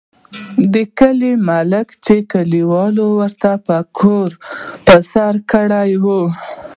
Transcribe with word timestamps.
د 0.73 0.75
کلي 0.99 1.33
ملک 1.49 1.87
چې 2.05 2.15
کلیوالو 2.31 3.05
ورته 3.19 3.51
پګړۍ 3.65 4.31
په 4.85 4.95
سر 5.11 5.35
کړې 5.51 5.93
وه. 6.03 6.21